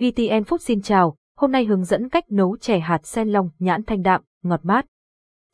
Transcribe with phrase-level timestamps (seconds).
[0.00, 3.82] VTN Food xin chào, hôm nay hướng dẫn cách nấu chè hạt sen long nhãn
[3.82, 4.86] thanh đạm, ngọt mát.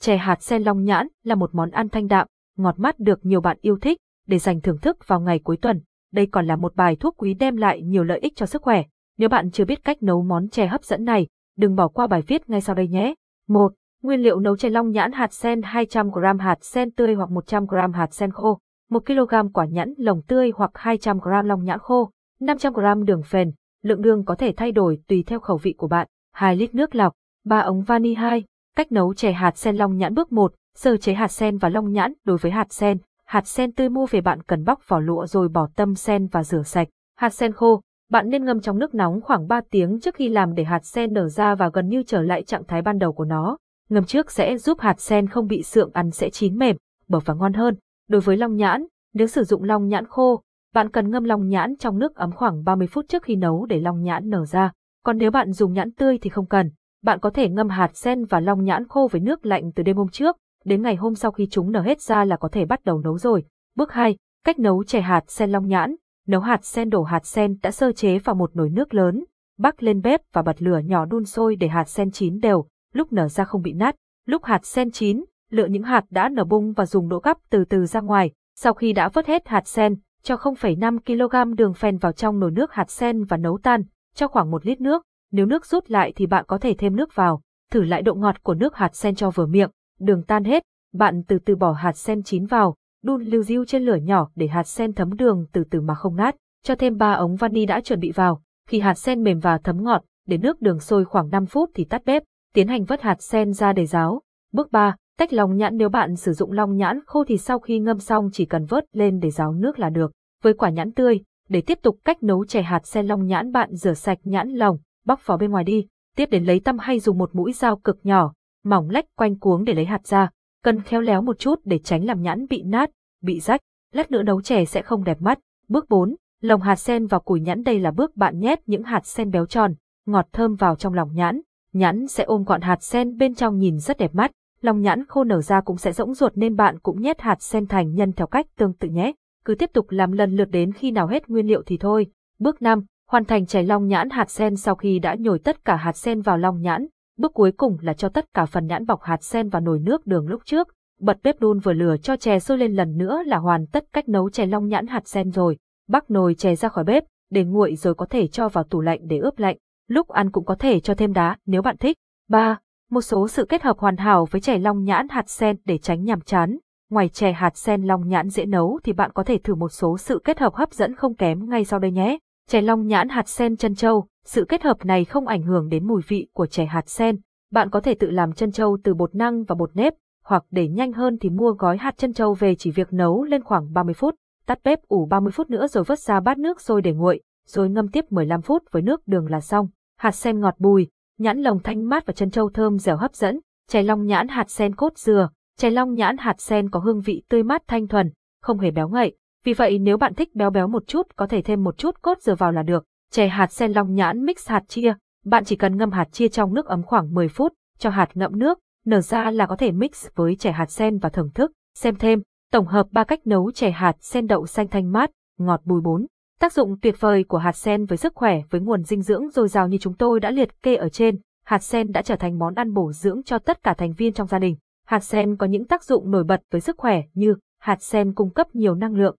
[0.00, 2.26] Chè hạt sen long nhãn là một món ăn thanh đạm,
[2.56, 5.80] ngọt mát được nhiều bạn yêu thích để dành thưởng thức vào ngày cuối tuần.
[6.12, 8.82] Đây còn là một bài thuốc quý đem lại nhiều lợi ích cho sức khỏe.
[9.18, 11.26] Nếu bạn chưa biết cách nấu món chè hấp dẫn này,
[11.56, 13.14] đừng bỏ qua bài viết ngay sau đây nhé.
[13.48, 13.72] 1.
[14.02, 18.14] Nguyên liệu nấu chè long nhãn hạt sen 200g hạt sen tươi hoặc 100g hạt
[18.14, 18.58] sen khô,
[18.90, 24.24] 1kg quả nhãn lồng tươi hoặc 200g long nhãn khô, 500g đường phèn, lượng đường
[24.24, 27.12] có thể thay đổi tùy theo khẩu vị của bạn, 2 lít nước lọc,
[27.44, 28.44] 3 ống vani 2.
[28.76, 31.92] Cách nấu chè hạt sen long nhãn bước 1, sơ chế hạt sen và long
[31.92, 32.98] nhãn đối với hạt sen.
[33.24, 36.44] Hạt sen tươi mua về bạn cần bóc vỏ lụa rồi bỏ tâm sen và
[36.44, 36.88] rửa sạch.
[37.16, 37.80] Hạt sen khô,
[38.10, 41.12] bạn nên ngâm trong nước nóng khoảng 3 tiếng trước khi làm để hạt sen
[41.12, 43.56] nở ra và gần như trở lại trạng thái ban đầu của nó.
[43.88, 46.76] Ngâm trước sẽ giúp hạt sen không bị sượng ăn sẽ chín mềm,
[47.08, 47.76] bở và ngon hơn.
[48.08, 50.42] Đối với long nhãn, nếu sử dụng long nhãn khô,
[50.74, 53.80] bạn cần ngâm long nhãn trong nước ấm khoảng 30 phút trước khi nấu để
[53.80, 54.72] long nhãn nở ra.
[55.04, 56.70] Còn nếu bạn dùng nhãn tươi thì không cần.
[57.02, 59.96] Bạn có thể ngâm hạt sen và long nhãn khô với nước lạnh từ đêm
[59.96, 62.84] hôm trước, đến ngày hôm sau khi chúng nở hết ra là có thể bắt
[62.84, 63.44] đầu nấu rồi.
[63.76, 64.16] Bước 2.
[64.44, 65.96] Cách nấu chè hạt sen long nhãn.
[66.26, 69.24] Nấu hạt sen đổ hạt sen đã sơ chế vào một nồi nước lớn,
[69.58, 73.12] bắc lên bếp và bật lửa nhỏ đun sôi để hạt sen chín đều, lúc
[73.12, 73.96] nở ra không bị nát.
[74.26, 77.64] Lúc hạt sen chín, lựa những hạt đã nở bung và dùng đũa gắp từ
[77.64, 78.30] từ ra ngoài.
[78.56, 82.50] Sau khi đã vớt hết hạt sen, cho 0,5 kg đường phèn vào trong nồi
[82.50, 83.82] nước hạt sen và nấu tan,
[84.14, 85.02] cho khoảng 1 lít nước.
[85.32, 88.42] Nếu nước rút lại thì bạn có thể thêm nước vào, thử lại độ ngọt
[88.42, 90.62] của nước hạt sen cho vừa miệng, đường tan hết,
[90.92, 94.46] bạn từ từ bỏ hạt sen chín vào, đun lưu diêu trên lửa nhỏ để
[94.46, 97.80] hạt sen thấm đường từ từ mà không nát, cho thêm 3 ống vani đã
[97.80, 101.30] chuẩn bị vào, khi hạt sen mềm và thấm ngọt, để nước đường sôi khoảng
[101.30, 102.22] 5 phút thì tắt bếp,
[102.54, 104.22] tiến hành vớt hạt sen ra để ráo.
[104.52, 107.78] Bước 3, tách lòng nhãn nếu bạn sử dụng long nhãn khô thì sau khi
[107.78, 110.12] ngâm xong chỉ cần vớt lên để ráo nước là được.
[110.42, 113.74] Với quả nhãn tươi, để tiếp tục cách nấu chè hạt sen long nhãn bạn
[113.74, 117.18] rửa sạch nhãn lòng, bóc vỏ bên ngoài đi, tiếp đến lấy tăm hay dùng
[117.18, 118.32] một mũi dao cực nhỏ,
[118.64, 120.30] mỏng lách quanh cuống để lấy hạt ra,
[120.64, 122.90] cần khéo léo một chút để tránh làm nhãn bị nát,
[123.22, 123.60] bị rách,
[123.92, 125.38] lát nữa nấu chè sẽ không đẹp mắt.
[125.68, 129.06] Bước 4, lồng hạt sen vào củi nhãn đây là bước bạn nhét những hạt
[129.06, 129.74] sen béo tròn,
[130.06, 131.40] ngọt thơm vào trong lòng nhãn,
[131.72, 134.30] nhãn sẽ ôm gọn hạt sen bên trong nhìn rất đẹp mắt,
[134.62, 137.66] lòng nhãn khô nở ra cũng sẽ rỗng ruột nên bạn cũng nhét hạt sen
[137.66, 139.12] thành nhân theo cách tương tự nhé
[139.44, 142.06] cứ tiếp tục làm lần lượt đến khi nào hết nguyên liệu thì thôi.
[142.38, 145.76] Bước 5, hoàn thành chảy long nhãn hạt sen sau khi đã nhồi tất cả
[145.76, 146.86] hạt sen vào long nhãn.
[147.18, 150.06] Bước cuối cùng là cho tất cả phần nhãn bọc hạt sen vào nồi nước
[150.06, 150.68] đường lúc trước.
[151.00, 154.08] Bật bếp đun vừa lửa cho chè sôi lên lần nữa là hoàn tất cách
[154.08, 155.56] nấu chè long nhãn hạt sen rồi.
[155.88, 159.00] Bắc nồi chè ra khỏi bếp, để nguội rồi có thể cho vào tủ lạnh
[159.02, 159.56] để ướp lạnh.
[159.88, 161.96] Lúc ăn cũng có thể cho thêm đá nếu bạn thích.
[162.28, 162.58] 3.
[162.90, 166.04] Một số sự kết hợp hoàn hảo với chè long nhãn hạt sen để tránh
[166.04, 166.58] nhàm chán.
[166.90, 169.98] Ngoài chè hạt sen long nhãn dễ nấu thì bạn có thể thử một số
[169.98, 172.18] sự kết hợp hấp dẫn không kém ngay sau đây nhé.
[172.48, 175.86] Chè long nhãn hạt sen chân châu, sự kết hợp này không ảnh hưởng đến
[175.86, 177.16] mùi vị của chè hạt sen.
[177.52, 180.68] Bạn có thể tự làm chân châu từ bột năng và bột nếp, hoặc để
[180.68, 183.94] nhanh hơn thì mua gói hạt chân châu về chỉ việc nấu lên khoảng 30
[183.94, 184.14] phút,
[184.46, 187.70] tắt bếp ủ 30 phút nữa rồi vớt ra bát nước sôi để nguội, rồi
[187.70, 189.68] ngâm tiếp 15 phút với nước đường là xong.
[189.98, 190.88] Hạt sen ngọt bùi,
[191.20, 194.50] nhãn lồng thanh mát và chân châu thơm dẻo hấp dẫn, chè long nhãn hạt
[194.50, 195.28] sen cốt dừa,
[195.60, 198.10] Chè long nhãn hạt sen có hương vị tươi mát thanh thuần,
[198.42, 199.16] không hề béo ngậy.
[199.44, 202.20] Vì vậy nếu bạn thích béo béo một chút có thể thêm một chút cốt
[202.20, 202.84] dừa vào là được.
[203.10, 204.94] Chè hạt sen long nhãn mix hạt chia,
[205.24, 208.38] bạn chỉ cần ngâm hạt chia trong nước ấm khoảng 10 phút, cho hạt ngậm
[208.38, 211.52] nước, nở ra là có thể mix với chè hạt sen và thưởng thức.
[211.74, 215.60] Xem thêm, tổng hợp ba cách nấu chè hạt sen đậu xanh thanh mát, ngọt
[215.64, 216.06] bùi bốn.
[216.40, 219.48] Tác dụng tuyệt vời của hạt sen với sức khỏe với nguồn dinh dưỡng dồi
[219.48, 222.54] dào như chúng tôi đã liệt kê ở trên, hạt sen đã trở thành món
[222.54, 224.56] ăn bổ dưỡng cho tất cả thành viên trong gia đình.
[224.86, 228.30] Hạt sen có những tác dụng nổi bật với sức khỏe như hạt sen cung
[228.30, 229.16] cấp nhiều năng lượng.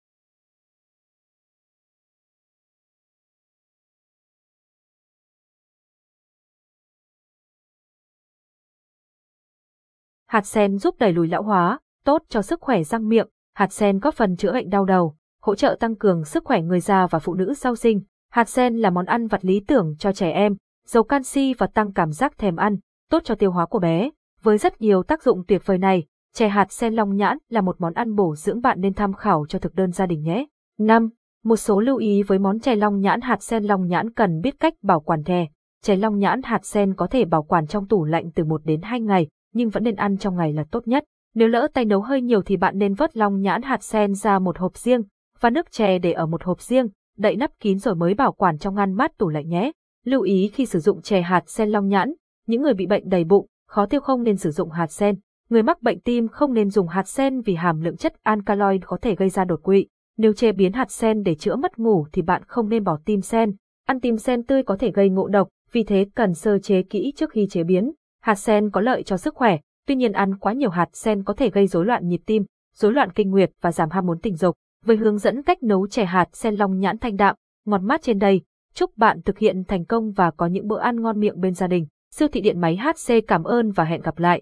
[10.27, 13.99] Hạt sen giúp đẩy lùi lão hóa, tốt cho sức khỏe răng miệng, hạt sen
[13.99, 17.19] có phần chữa bệnh đau đầu, hỗ trợ tăng cường sức khỏe người già và
[17.19, 18.01] phụ nữ sau sinh.
[18.31, 20.55] Hạt sen là món ăn vặt lý tưởng cho trẻ em,
[20.87, 22.77] giàu canxi và tăng cảm giác thèm ăn,
[23.09, 24.09] tốt cho tiêu hóa của bé.
[24.41, 27.81] Với rất nhiều tác dụng tuyệt vời này, chè hạt sen long nhãn là một
[27.81, 30.45] món ăn bổ dưỡng bạn nên tham khảo cho thực đơn gia đình nhé.
[30.79, 31.09] 5.
[31.43, 34.59] Một số lưu ý với món chè long nhãn hạt sen long nhãn cần biết
[34.59, 35.47] cách bảo quản chè.
[35.83, 38.81] Chè long nhãn hạt sen có thể bảo quản trong tủ lạnh từ 1 đến
[38.81, 41.03] 2 ngày, nhưng vẫn nên ăn trong ngày là tốt nhất.
[41.35, 44.39] Nếu lỡ tay nấu hơi nhiều thì bạn nên vớt long nhãn hạt sen ra
[44.39, 45.01] một hộp riêng,
[45.41, 48.57] và nước chè để ở một hộp riêng, đậy nắp kín rồi mới bảo quản
[48.57, 49.71] trong ngăn mát tủ lạnh nhé.
[50.05, 52.13] Lưu ý khi sử dụng chè hạt sen long nhãn,
[52.47, 55.15] những người bị bệnh đầy bụng, khó tiêu không nên sử dụng hạt sen.
[55.49, 58.97] Người mắc bệnh tim không nên dùng hạt sen vì hàm lượng chất alkaloid có
[59.01, 59.87] thể gây ra đột quỵ.
[60.17, 63.21] Nếu chế biến hạt sen để chữa mất ngủ thì bạn không nên bỏ tim
[63.21, 63.55] sen.
[63.85, 67.13] Ăn tim sen tươi có thể gây ngộ độc, vì thế cần sơ chế kỹ
[67.15, 67.91] trước khi chế biến.
[68.21, 69.57] Hạt sen có lợi cho sức khỏe,
[69.87, 72.91] tuy nhiên ăn quá nhiều hạt sen có thể gây rối loạn nhịp tim, rối
[72.91, 74.55] loạn kinh nguyệt và giảm ham muốn tình dục.
[74.85, 77.35] Với hướng dẫn cách nấu chè hạt sen long nhãn thanh đạm,
[77.65, 78.41] ngọt mát trên đây,
[78.73, 81.67] chúc bạn thực hiện thành công và có những bữa ăn ngon miệng bên gia
[81.67, 81.87] đình.
[82.11, 84.41] Siêu thị điện máy HC cảm ơn và hẹn gặp lại.